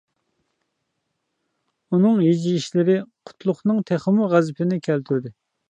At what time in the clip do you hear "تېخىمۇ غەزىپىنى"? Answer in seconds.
3.93-4.87